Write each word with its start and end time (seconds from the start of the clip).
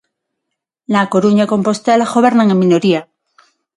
Na 0.93 1.01
Coruña 1.13 1.45
e 1.47 1.51
Compostela 1.53 2.11
gobernan 2.15 2.47
en 2.53 2.57
minoría. 2.63 3.01